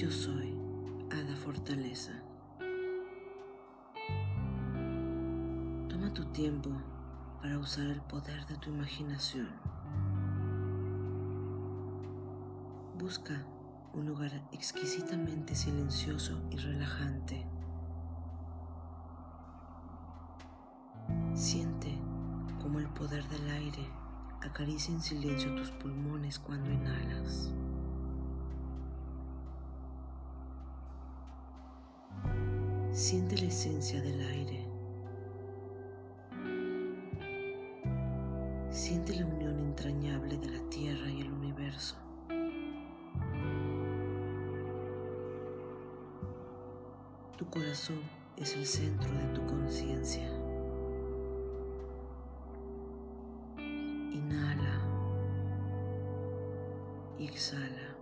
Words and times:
Yo 0.00 0.10
soy 0.10 0.56
Hada 1.10 1.36
Fortaleza. 1.36 2.12
Toma 5.90 6.14
tu 6.14 6.24
tiempo 6.32 6.70
para 7.42 7.58
usar 7.58 7.84
el 7.84 8.00
poder 8.00 8.46
de 8.46 8.56
tu 8.56 8.70
imaginación. 8.70 9.50
Busca 12.98 13.44
un 13.92 14.06
lugar 14.06 14.32
exquisitamente 14.52 15.54
silencioso 15.54 16.40
y 16.50 16.56
relajante. 16.56 17.46
Siente 21.34 21.94
como 22.62 22.78
el 22.78 22.88
poder 22.88 23.28
del 23.28 23.50
aire 23.50 23.86
acaricia 24.40 24.94
en 24.94 25.02
silencio 25.02 25.54
tus 25.56 25.70
pulmones 25.72 26.38
cuando 26.38 26.70
inhalas. 26.70 27.52
Siente 33.00 33.34
la 33.38 33.46
esencia 33.46 34.02
del 34.02 34.20
aire. 34.20 34.66
Siente 38.70 39.14
la 39.14 39.24
unión 39.24 39.58
entrañable 39.58 40.36
de 40.36 40.50
la 40.50 40.60
tierra 40.68 41.08
y 41.08 41.22
el 41.22 41.32
universo. 41.32 41.96
Tu 47.38 47.46
corazón 47.48 48.02
es 48.36 48.54
el 48.54 48.66
centro 48.66 49.10
de 49.10 49.26
tu 49.28 49.46
conciencia. 49.46 50.30
Inhala 54.12 54.78
y 57.18 57.24
exhala. 57.24 57.99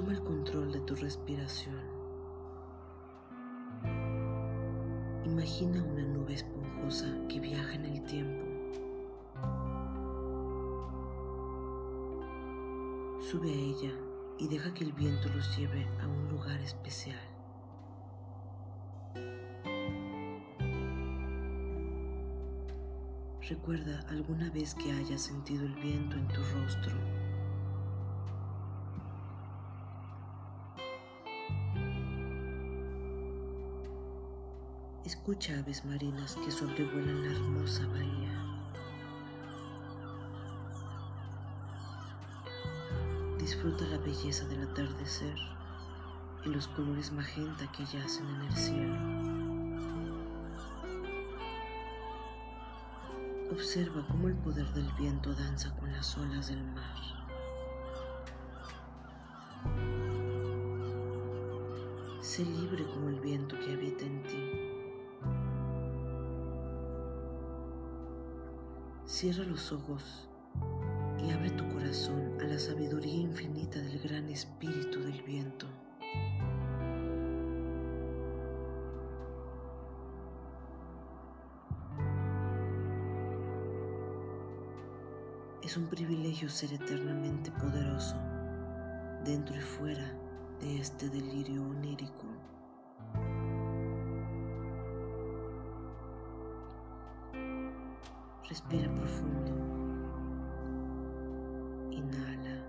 Toma 0.00 0.12
el 0.12 0.22
control 0.22 0.72
de 0.72 0.80
tu 0.80 0.94
respiración. 0.94 1.78
Imagina 5.26 5.84
una 5.84 6.02
nube 6.04 6.32
esponjosa 6.32 7.06
que 7.28 7.38
viaja 7.38 7.74
en 7.74 7.84
el 7.84 8.02
tiempo. 8.06 8.46
Sube 13.20 13.50
a 13.50 13.54
ella 13.54 13.92
y 14.38 14.48
deja 14.48 14.72
que 14.72 14.84
el 14.84 14.94
viento 14.94 15.28
los 15.34 15.54
lleve 15.58 15.86
a 16.00 16.06
un 16.06 16.30
lugar 16.30 16.58
especial. 16.62 17.20
Recuerda 23.46 24.00
alguna 24.08 24.48
vez 24.48 24.74
que 24.74 24.92
hayas 24.92 25.20
sentido 25.20 25.66
el 25.66 25.74
viento 25.74 26.16
en 26.16 26.26
tu 26.28 26.40
rostro. 26.54 27.19
Escucha 35.04 35.58
aves 35.58 35.86
marinas 35.86 36.36
que 36.44 36.50
sobrevuelan 36.50 37.24
la 37.24 37.32
hermosa 37.32 37.86
bahía. 37.86 38.30
Disfruta 43.38 43.86
la 43.86 43.96
belleza 43.96 44.46
del 44.46 44.62
atardecer 44.64 45.34
y 46.44 46.50
los 46.50 46.68
colores 46.68 47.12
magenta 47.12 47.72
que 47.72 47.86
yacen 47.86 48.26
en 48.28 48.40
el 48.42 48.52
cielo. 48.54 48.98
Observa 53.52 54.06
cómo 54.06 54.28
el 54.28 54.34
poder 54.34 54.70
del 54.74 54.92
viento 54.98 55.32
danza 55.32 55.74
con 55.76 55.90
las 55.92 56.16
olas 56.18 56.48
del 56.48 56.62
mar. 56.62 56.96
Sé 62.20 62.44
libre 62.44 62.84
como 62.84 63.08
el 63.08 63.18
viento 63.20 63.58
que 63.58 63.72
habita 63.72 64.04
en 64.04 64.22
ti. 64.24 64.79
Cierra 69.10 69.42
los 69.42 69.72
ojos 69.72 70.28
y 71.18 71.32
abre 71.32 71.50
tu 71.50 71.68
corazón 71.68 72.38
a 72.40 72.44
la 72.44 72.60
sabiduría 72.60 73.16
infinita 73.22 73.80
del 73.80 73.98
gran 73.98 74.28
espíritu 74.28 75.00
del 75.00 75.20
viento. 75.22 75.66
Es 85.64 85.76
un 85.76 85.88
privilegio 85.88 86.48
ser 86.48 86.72
eternamente 86.74 87.50
poderoso 87.50 88.14
dentro 89.24 89.56
y 89.56 89.60
fuera 89.60 90.14
de 90.60 90.78
este 90.78 91.08
delirio 91.10 91.64
onírico. 91.64 92.26
Respira 98.50 98.92
profundo. 98.96 99.52
Inhala 101.92 102.66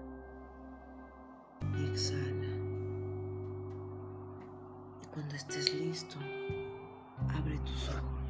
y 1.75 1.89
exhala. 1.89 2.51
Y 5.01 5.07
cuando 5.11 5.35
estés 5.35 5.73
listo, 5.73 6.17
abre 7.29 7.57
tus 7.65 7.89
ojos. 7.89 8.20